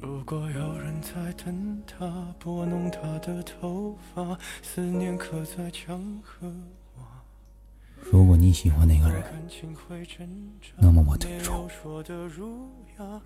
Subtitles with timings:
[0.00, 2.06] 如果有人在等他，
[2.38, 6.46] 拨弄他的头发，思念刻在墙和
[6.96, 7.02] 瓦。
[8.12, 9.24] 如果你喜欢那个人，
[10.76, 11.68] 那么我退出；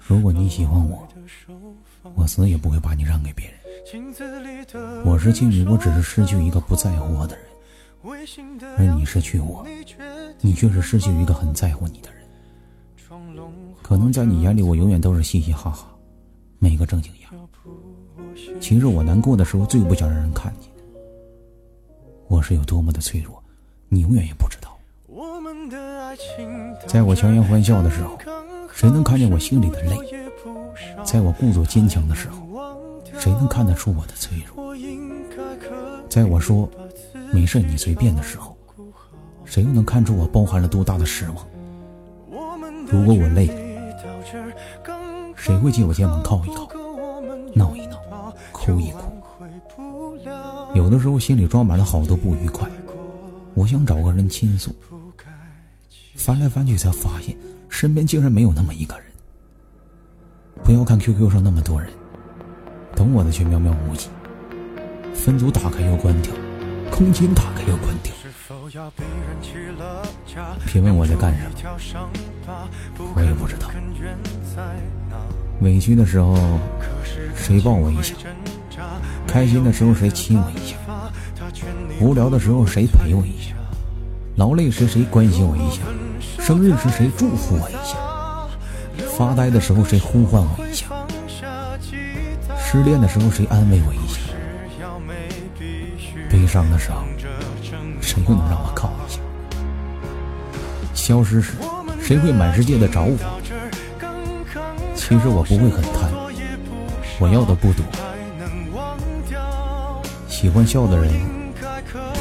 [0.06, 1.06] 如果你喜欢我，
[2.14, 3.54] 我死也不会把你让给别人。
[5.04, 7.45] 我是金鱼，我只是失去一个不在乎我的人，
[8.79, 9.66] 而你失去我，
[10.41, 12.23] 你却是失去一个很在乎你的人。
[13.82, 15.86] 可能在你眼里，我永远都是嘻嘻哈哈，
[16.62, 17.48] 没个正经样。
[18.61, 20.70] 其实我难过的时候，最不想让人看见。
[22.29, 23.43] 我是有多么的脆弱，
[23.89, 24.79] 你永远也不知道。
[26.86, 28.17] 在我强颜欢笑的时候，
[28.72, 29.96] 谁能看见我心里的泪？
[31.04, 32.47] 在我故作坚强的时候，
[33.19, 34.72] 谁能看得出我的脆弱？
[36.08, 36.70] 在我说
[37.33, 38.56] 没事你随便的时候，
[39.44, 41.44] 谁又能看出我包含了多大的失望？
[42.86, 43.61] 如果我累了，
[45.36, 46.69] 谁会借我肩膀靠一靠，
[47.55, 47.98] 闹一闹，
[48.53, 49.12] 哭一哭？
[50.75, 52.69] 有的时候心里装满了好多不愉快，
[53.55, 54.75] 我想找个人倾诉。
[56.15, 57.37] 翻来翻去才发现，
[57.69, 59.05] 身边竟然没有那么一个人。
[60.62, 61.91] 不要看 QQ 上那么多人，
[62.95, 64.09] 懂我的却渺渺无几。
[65.15, 66.33] 分组打开又关掉，
[66.93, 68.12] 空间打开又关掉。
[70.67, 72.69] 别问我在干什么，
[73.17, 73.71] 我也不知道。
[75.62, 76.37] 委屈的时候，
[77.34, 78.15] 谁抱我一下？
[79.27, 80.77] 开心的时候，谁亲我一下？
[81.99, 83.55] 无聊的时候，谁陪我一下？
[84.37, 85.81] 劳累时，谁关心我一下？
[86.45, 87.97] 生日时谁祝福我一下？
[89.17, 90.87] 发呆的时候谁呼唤我一下？
[92.59, 94.21] 失恋的时候谁安慰我一下？
[96.53, 96.98] 伤的时候
[98.03, 99.19] 谁又能让我靠一下？
[100.92, 101.55] 消失时
[101.98, 103.17] 谁会满世界的找我？
[104.94, 106.12] 其实我不会很贪，
[107.19, 107.83] 我要的不多。
[110.28, 111.11] 喜欢笑的人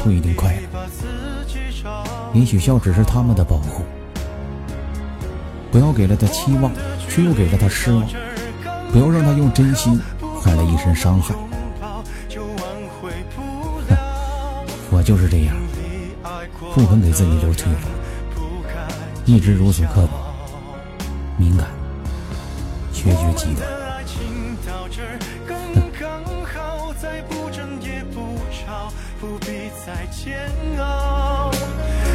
[0.02, 0.58] 不一定快乐，
[2.32, 3.84] 也许笑只是他们的保护。
[5.70, 6.72] 不要给了他期望，
[7.06, 8.02] 却又给了他失望；
[8.90, 10.00] 不要让他用真心
[10.40, 11.34] 换来一身伤害。
[15.02, 15.56] 就是这样，
[16.74, 17.78] 不肯给自己留退路，
[19.24, 20.32] 一直如此刻薄、
[21.36, 21.66] 敏感，
[22.92, 23.66] 决绝极端。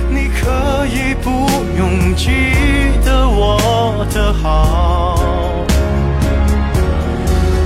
[0.09, 1.29] 你可以不
[1.77, 2.25] 用记
[3.03, 5.19] 得我的好，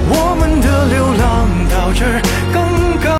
[0.09, 2.40] 我们的流浪到这儿。